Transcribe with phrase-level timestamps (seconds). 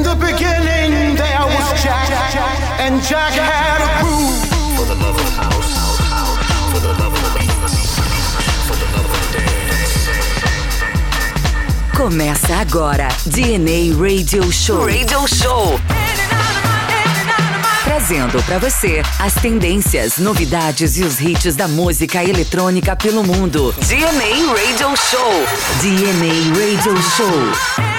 [0.00, 2.08] In the beginning, there was Jack,
[2.80, 4.48] and Jack had a groove.
[4.74, 5.76] For the love of house,
[6.72, 7.20] for the love of
[8.66, 10.00] for the love of the dance.
[11.94, 14.86] Começa agora DNA Radio Show.
[14.86, 15.78] Radio Show.
[17.84, 23.74] Trazendo para você as tendências, novidades e os hits da música eletrônica pelo mundo.
[23.86, 25.46] DNA Radio Show.
[25.82, 27.89] DNA Radio Show.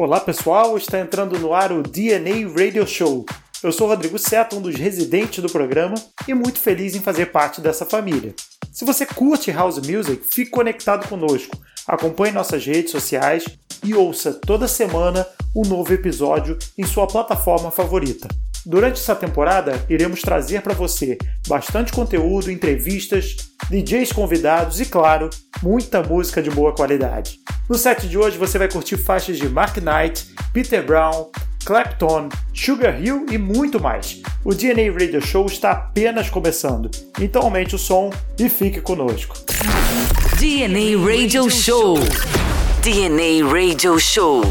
[0.00, 3.26] Olá pessoal, está entrando no ar o DNA Radio Show.
[3.60, 5.96] Eu sou Rodrigo Seta, um dos residentes do programa
[6.28, 8.32] e muito feliz em fazer parte dessa família.
[8.72, 13.44] Se você curte house music, fique conectado conosco, acompanhe nossas redes sociais
[13.82, 18.28] e ouça toda semana um novo episódio em sua plataforma favorita.
[18.68, 21.16] Durante essa temporada, iremos trazer para você
[21.48, 23.34] bastante conteúdo, entrevistas,
[23.70, 25.30] DJs convidados e, claro,
[25.62, 27.38] muita música de boa qualidade.
[27.66, 31.30] No set de hoje você vai curtir faixas de Mark Knight, Peter Brown,
[31.64, 34.20] Clapton, Sugar Hill e muito mais.
[34.44, 39.34] O DNA Radio Show está apenas começando, então aumente o som e fique conosco.
[40.38, 41.96] DNA Radio Show.
[42.82, 44.42] DNA Radio Show.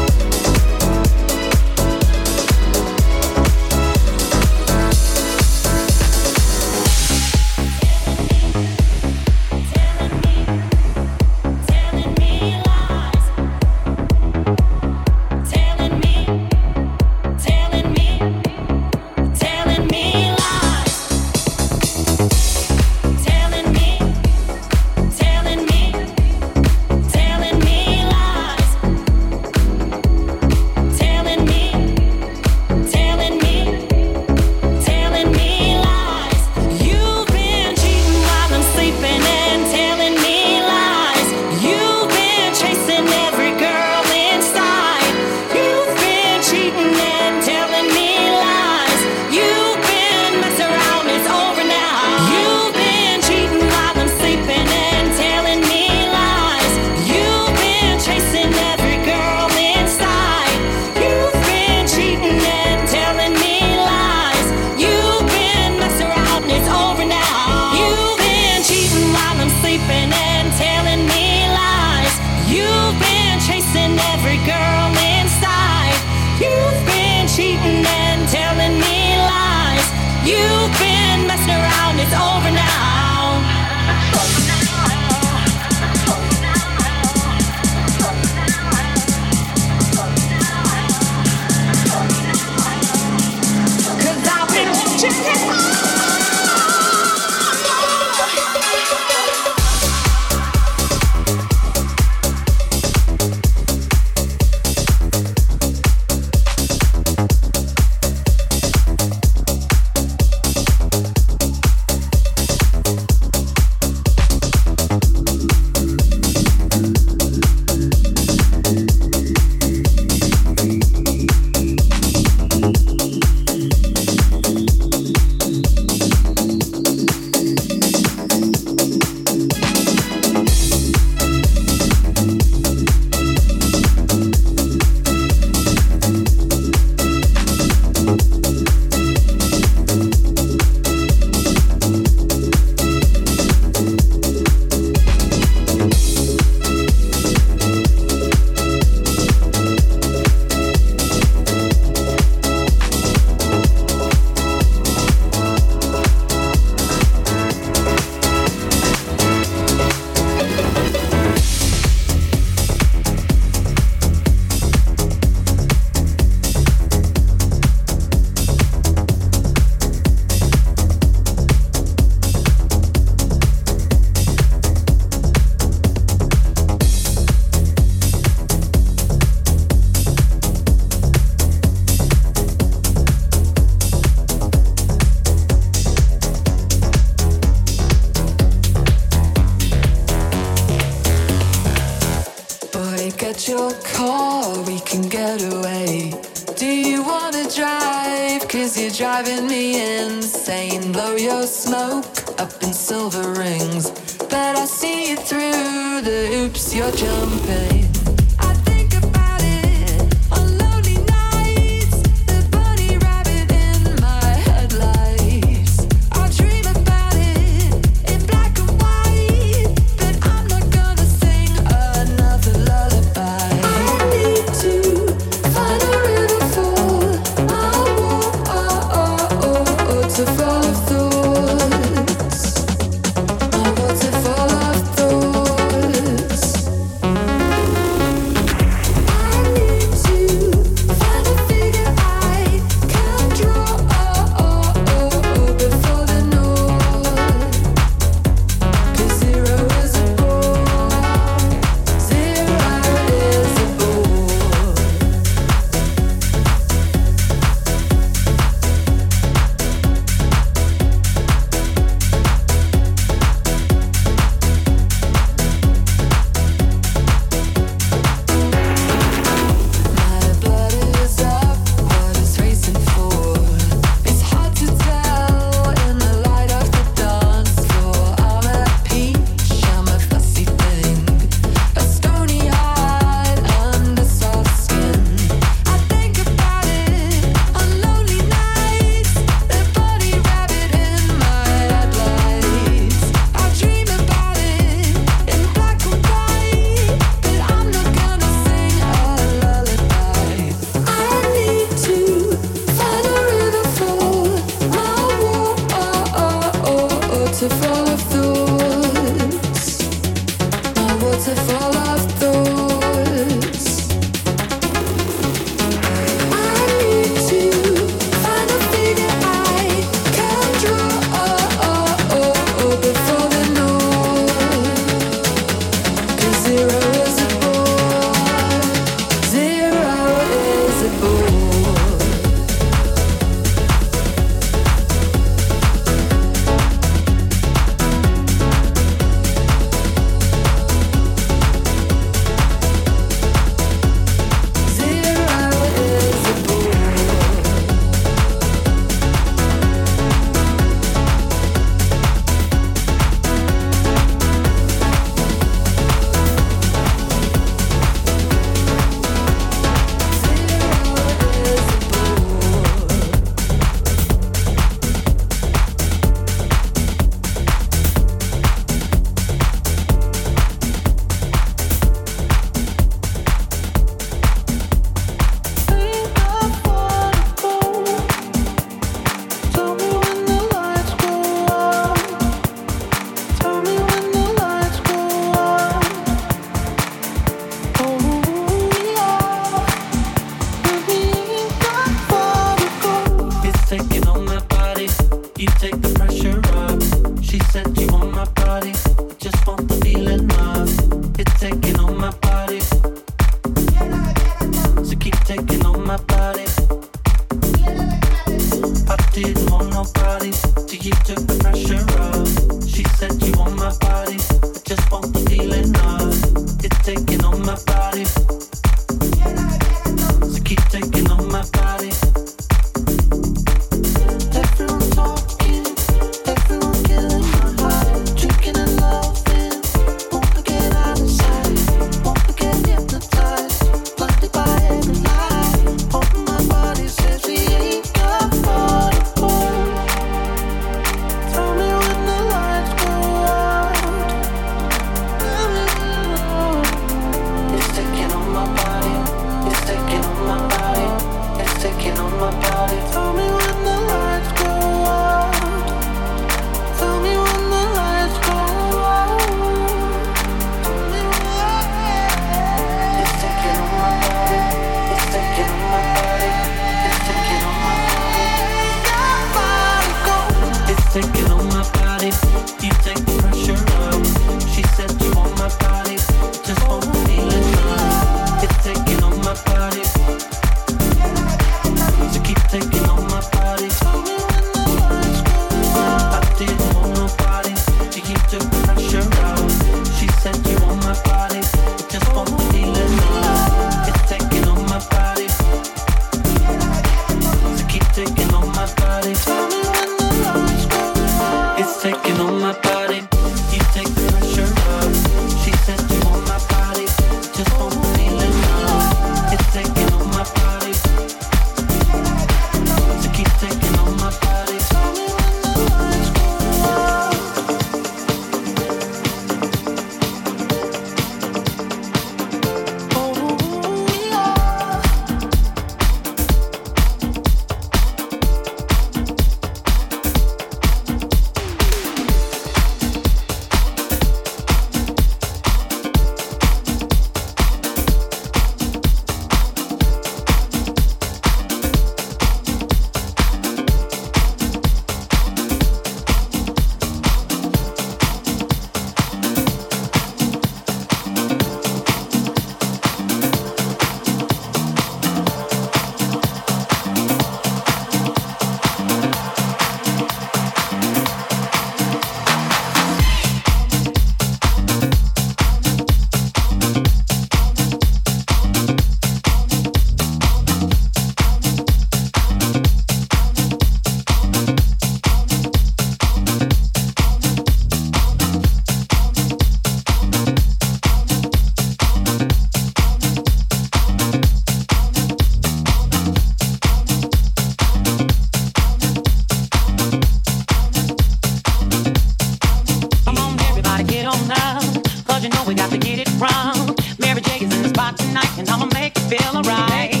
[596.21, 596.79] around.
[596.99, 600.00] Mary J is in the spot tonight, and I'ma make it feel alright.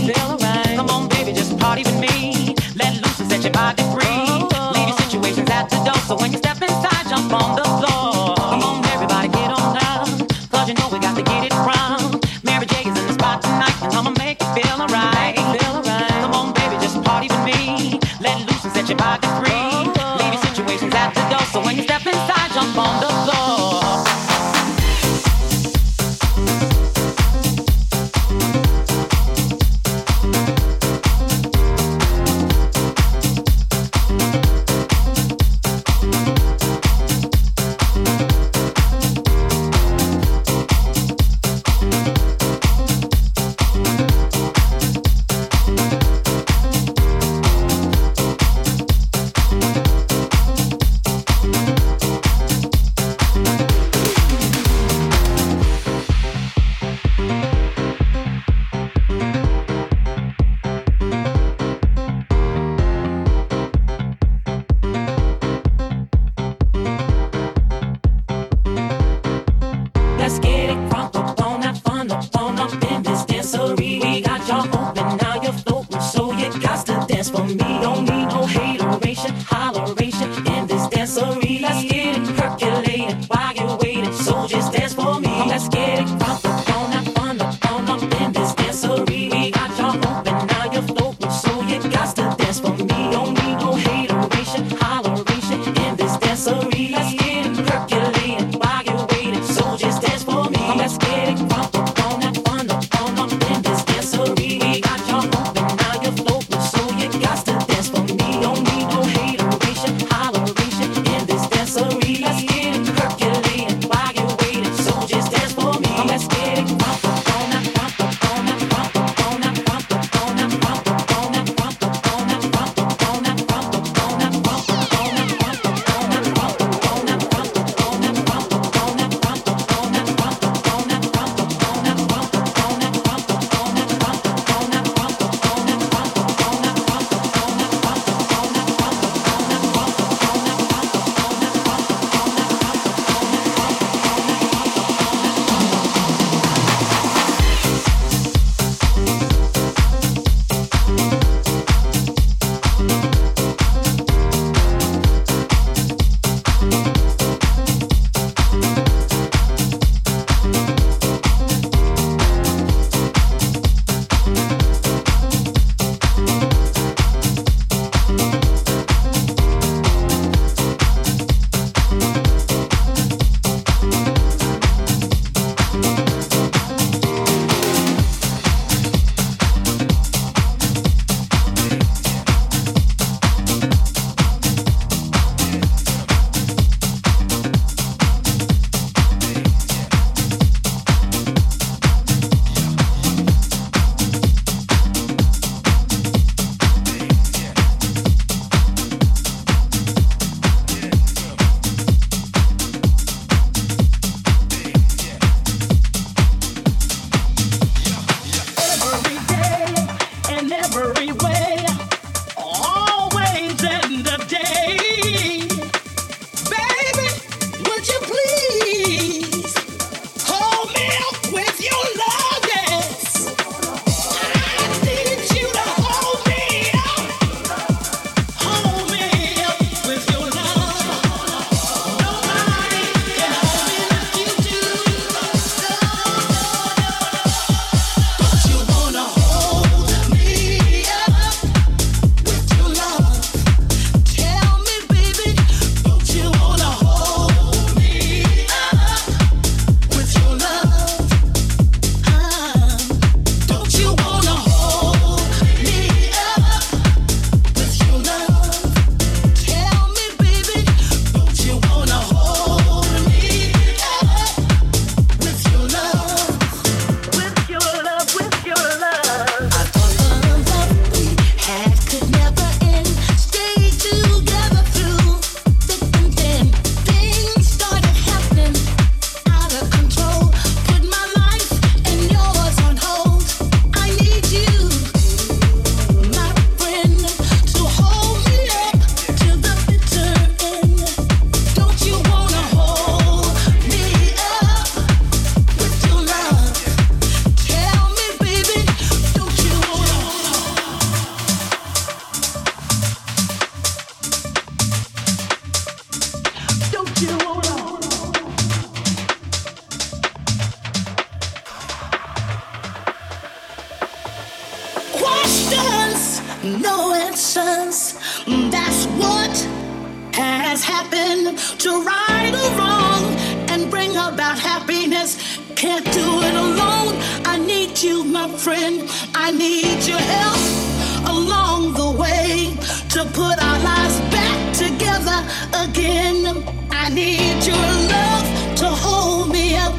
[337.51, 338.27] your love
[338.61, 339.75] to hold me up.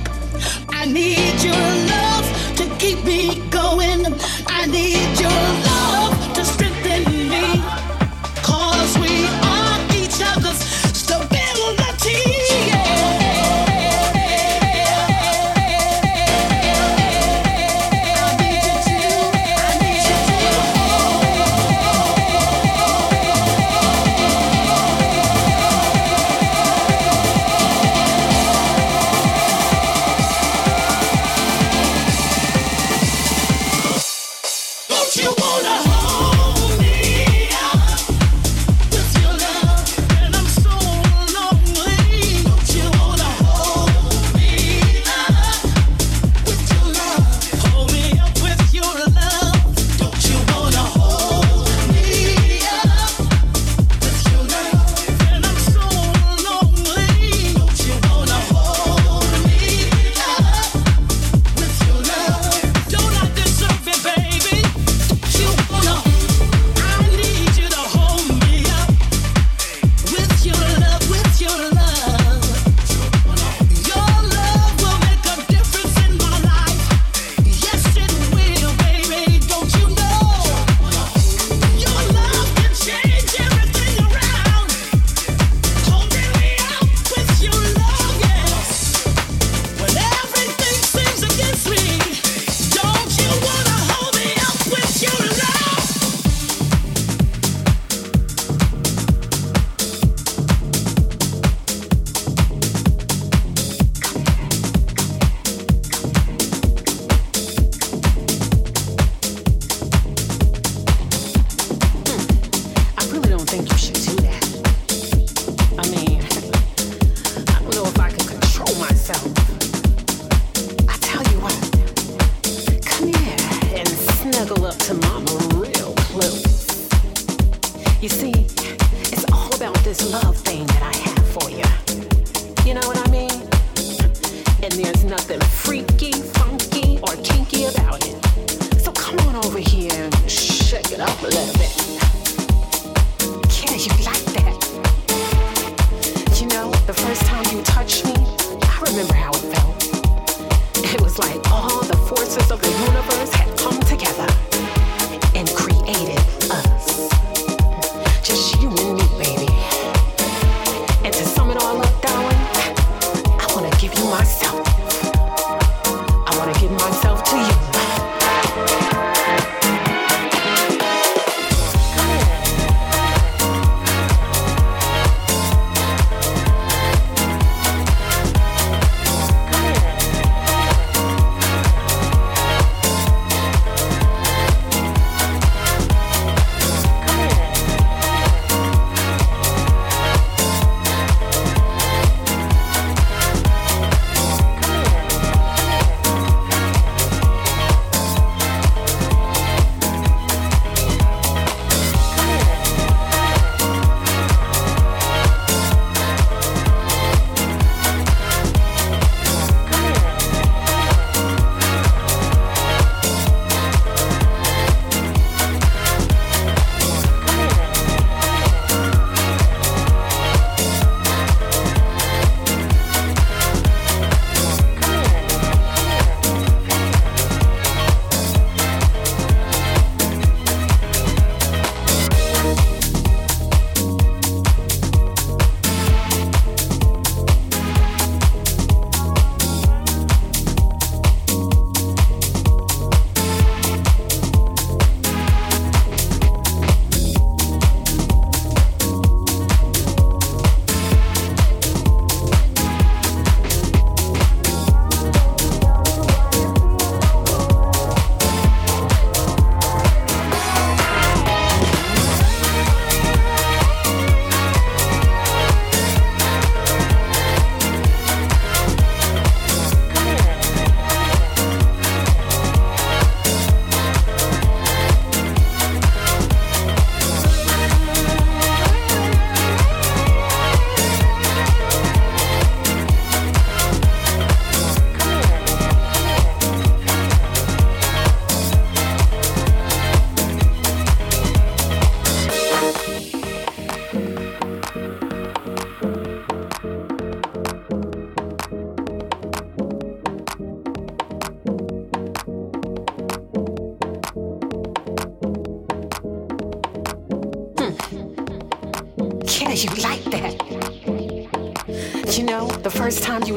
[0.69, 1.22] I need.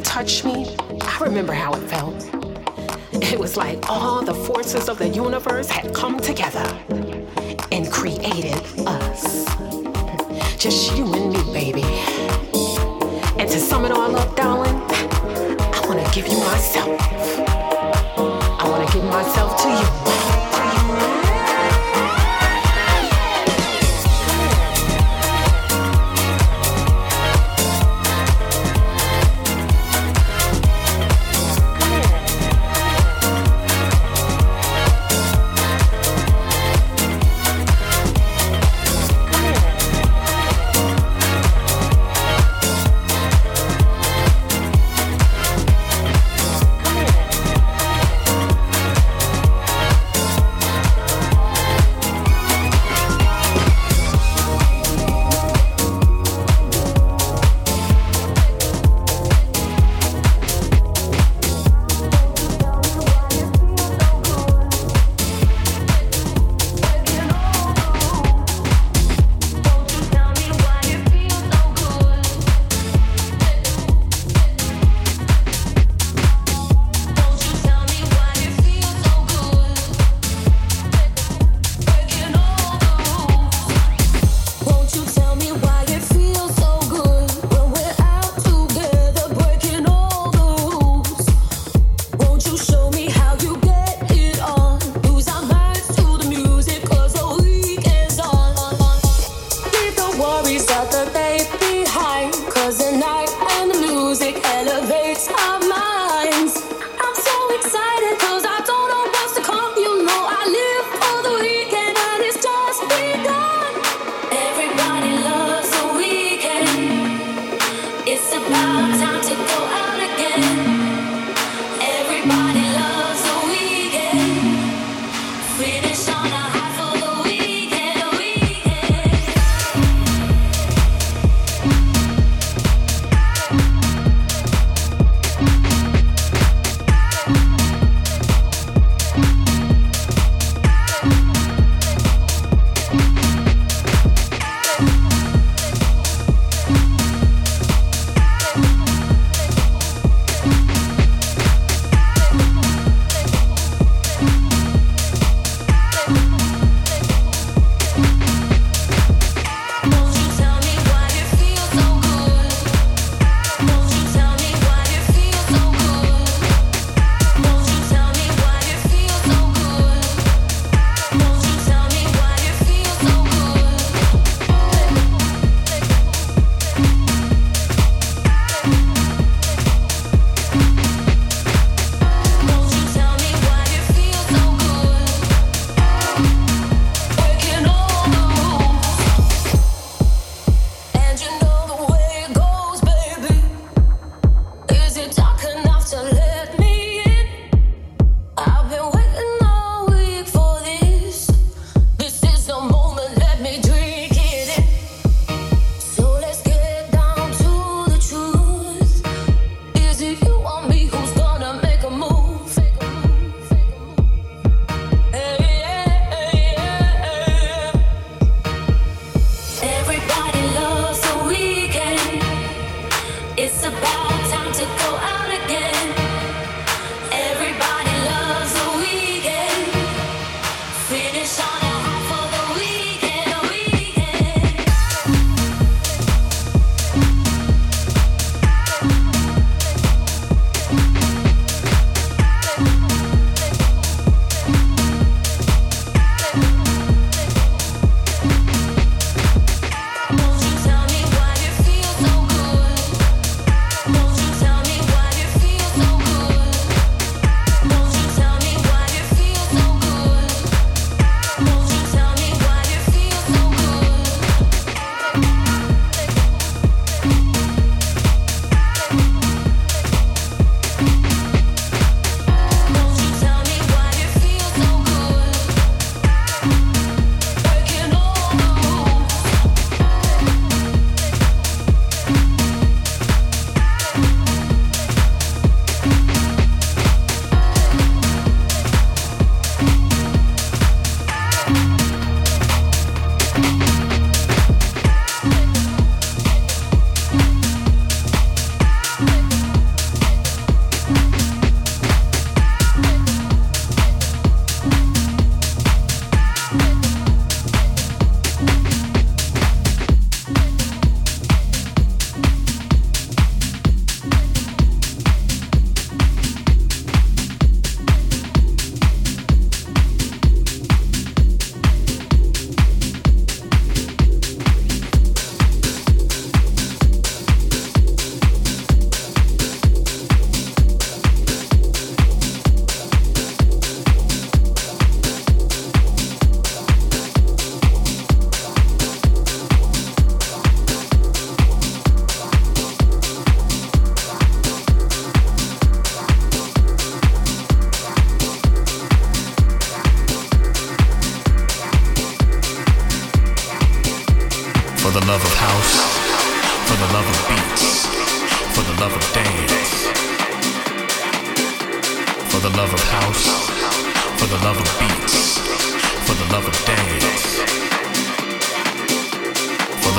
[0.06, 2.16] Touched me, I remember how it felt.
[3.12, 6.55] It was like all the forces of the universe had come together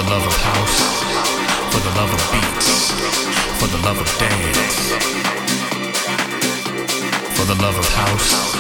[0.07, 1.03] the love of house,
[1.73, 2.93] for the love of beats,
[3.59, 4.93] for the love of dance.
[7.35, 8.55] For the love of house,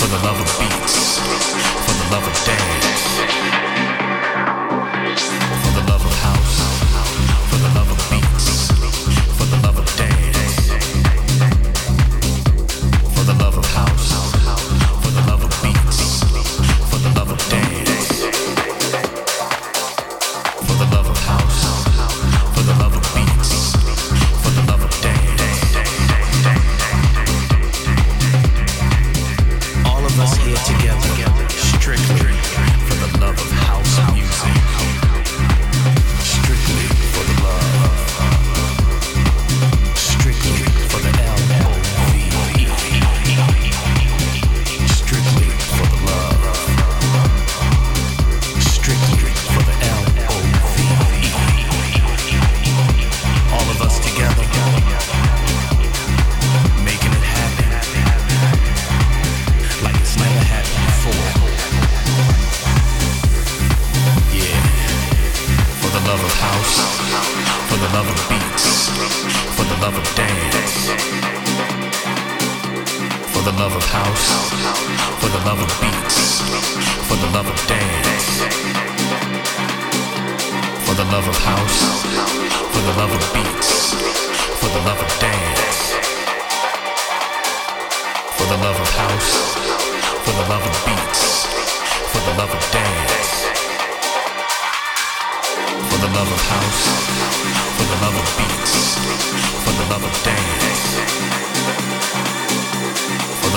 [0.00, 1.18] for the love of beats,
[1.86, 3.41] for the love of dance.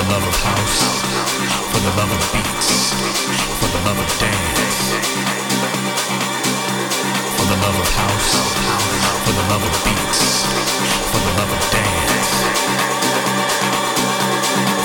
[0.05, 1.01] the love of house,
[1.71, 2.93] for the love of beats,
[3.59, 4.93] for the love of dance.
[7.37, 8.31] For the love of house,
[9.25, 10.45] for the love of beats,
[11.09, 12.29] for the love of dance.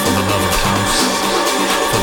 [0.04, 1.99] For the love of house,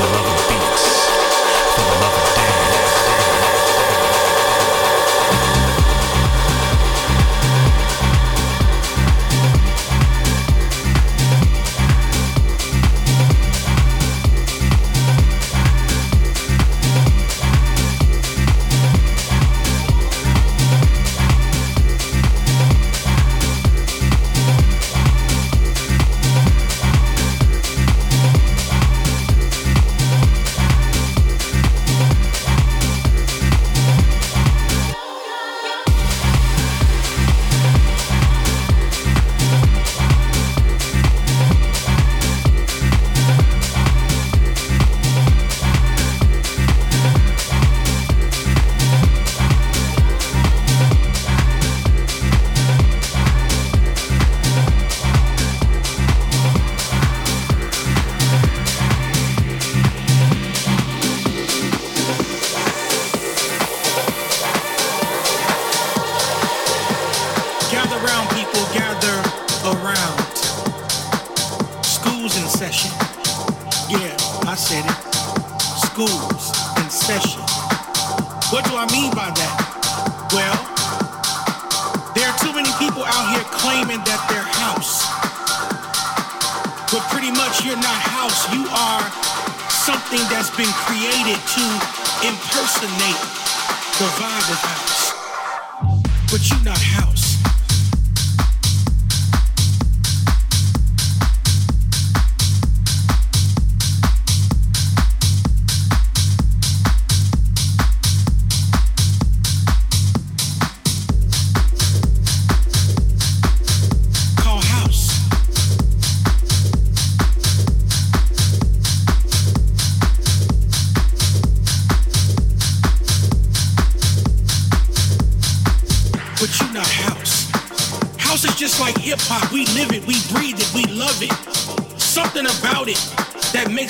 [96.38, 97.37] but you not house.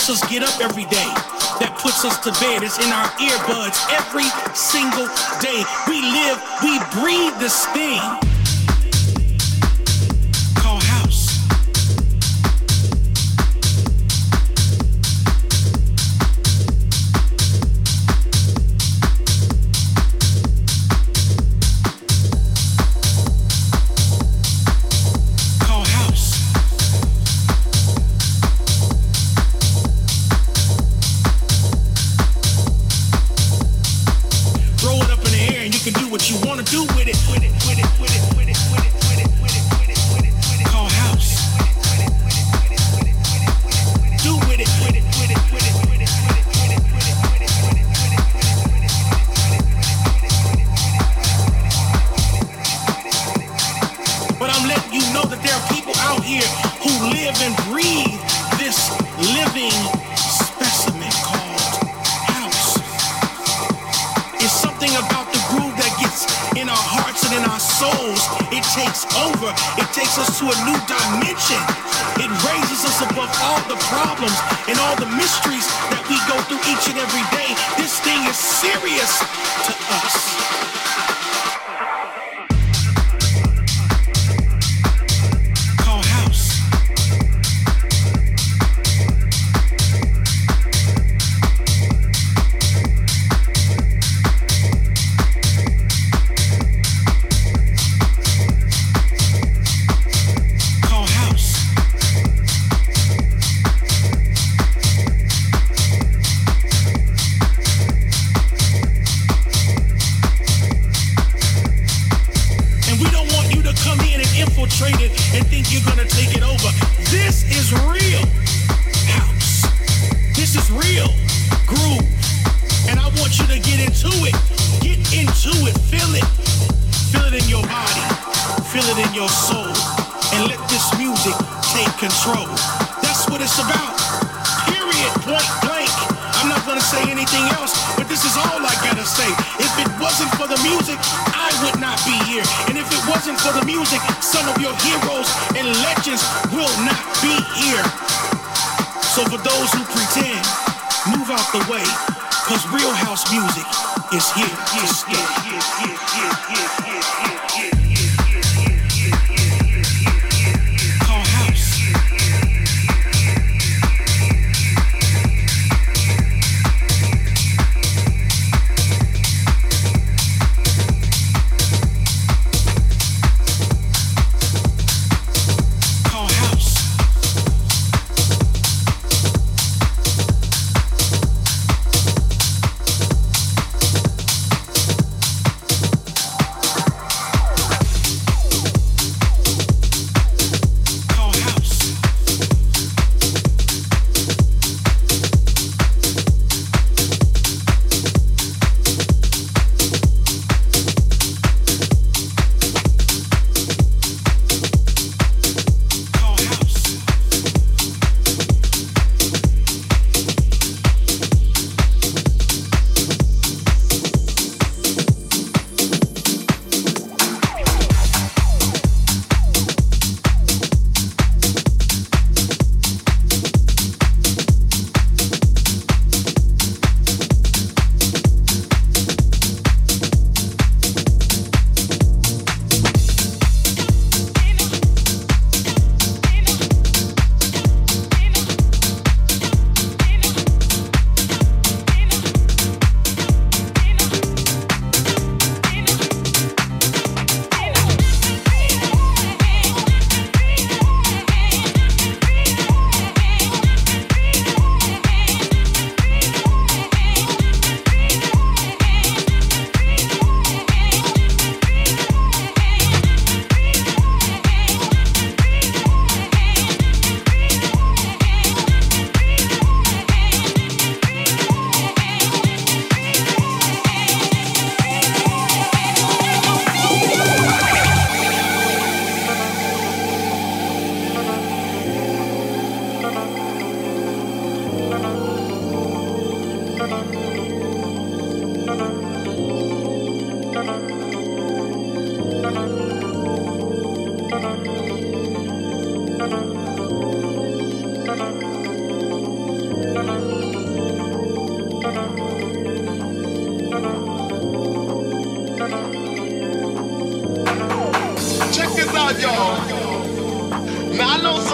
[0.09, 1.09] us get up every day,
[1.59, 2.63] that puts us to bed.
[2.63, 5.07] It's in our earbuds every single
[5.43, 5.65] day.
[5.87, 8.36] We live, we breathe this thing.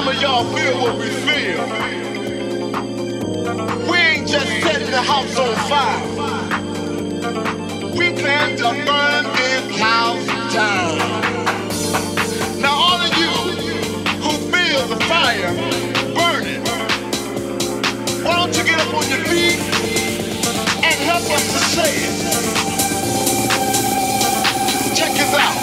[0.03, 1.63] Some of y'all feel what we feel.
[3.89, 6.03] We ain't just setting the house on fire.
[7.97, 10.97] We plan to burn this house down.
[12.59, 13.31] Now all of you
[14.23, 15.53] who feel the fire
[16.13, 16.63] burning,
[18.25, 19.59] why don't you get up on your feet
[20.83, 22.15] and help us to say it?
[24.97, 25.62] Check this out.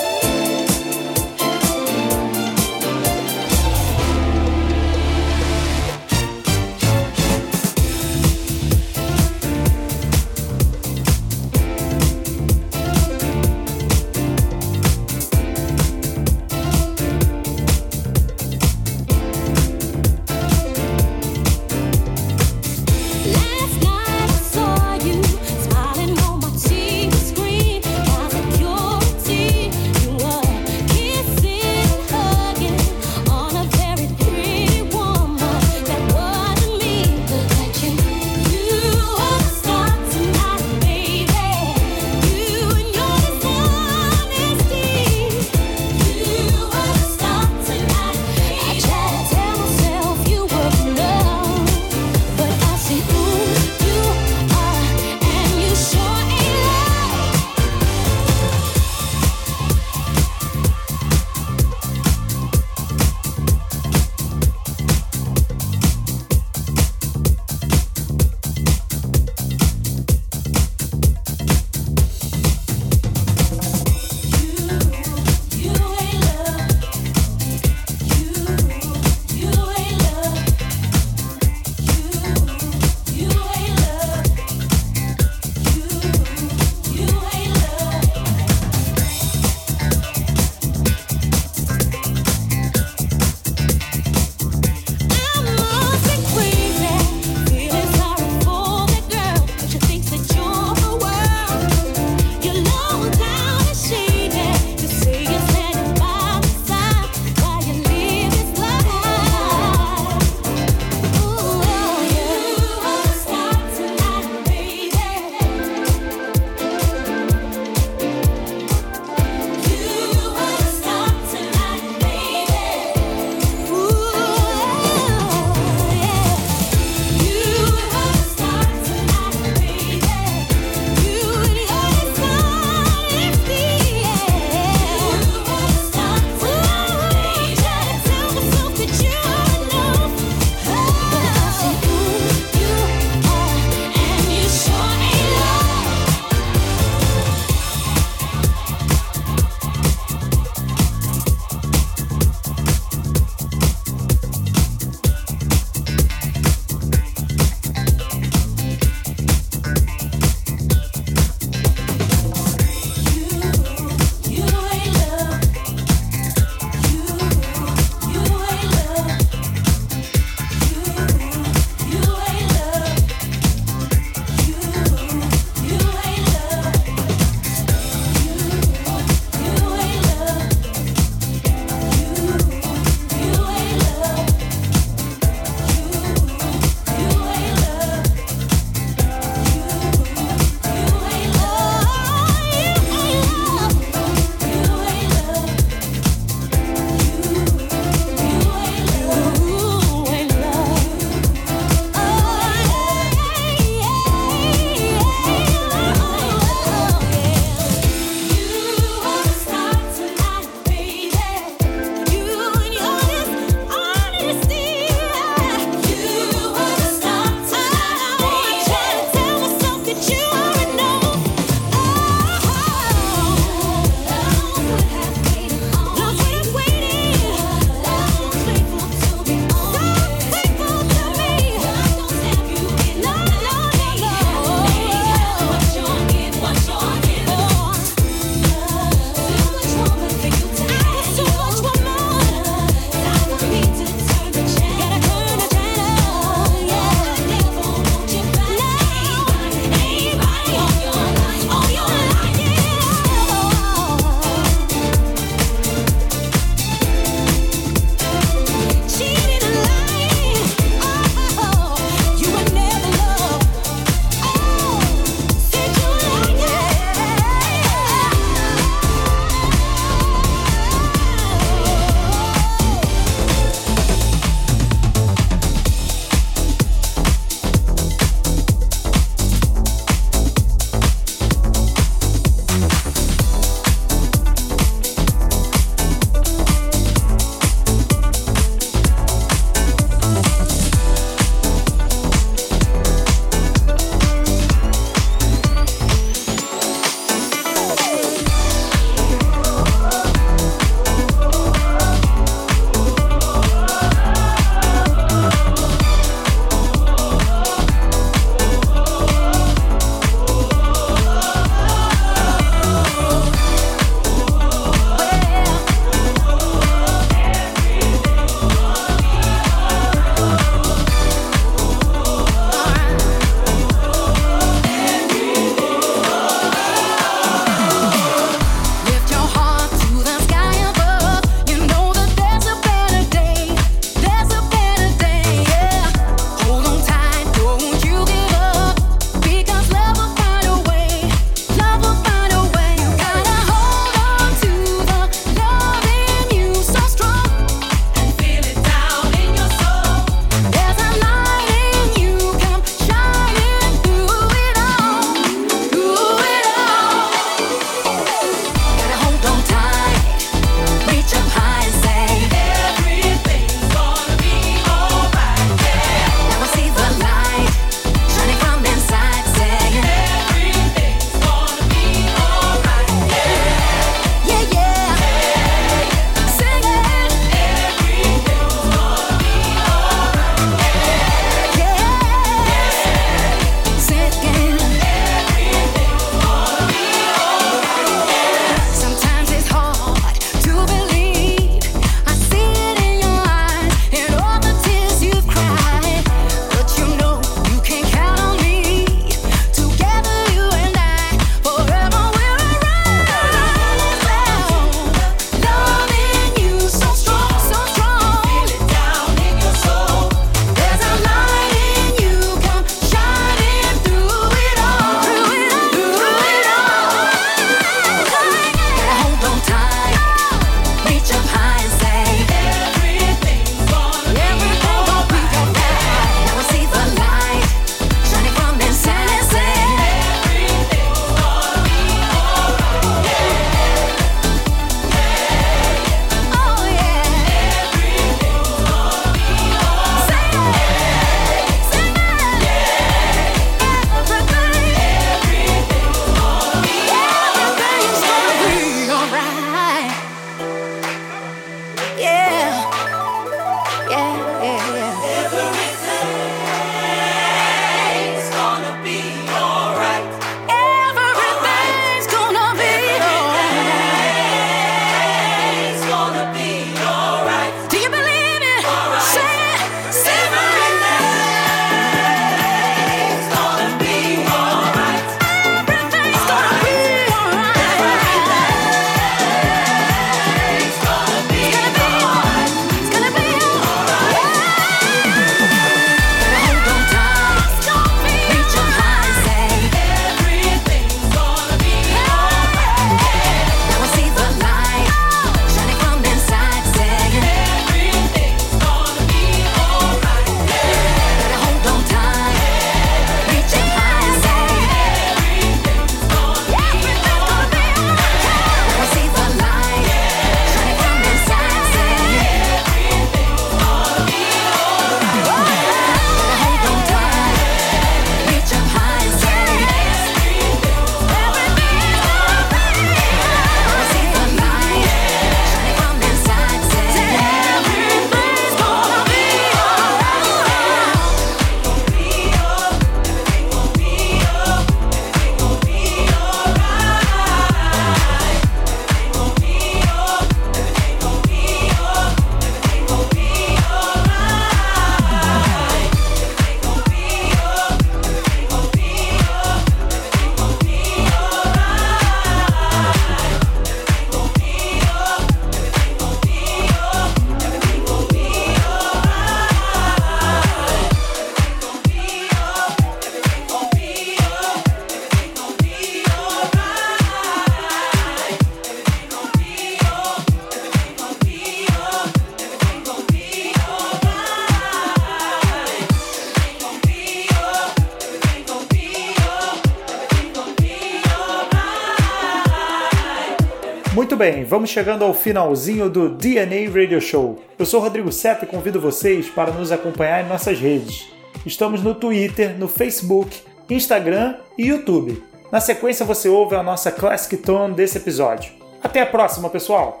[584.46, 587.42] Vamos chegando ao finalzinho do DNA Radio Show.
[587.58, 591.08] Eu sou Rodrigo Seta e convido vocês para nos acompanhar em nossas redes.
[591.44, 595.22] Estamos no Twitter, no Facebook, Instagram e YouTube.
[595.50, 598.52] Na sequência você ouve a nossa Classic Tone desse episódio.
[598.82, 600.00] Até a próxima, pessoal!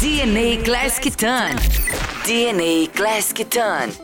[0.00, 1.54] DNA Classic Ton.
[2.24, 4.03] DNA Classic Ton.